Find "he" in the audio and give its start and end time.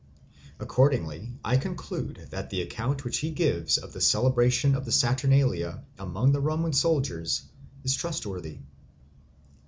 3.19-3.29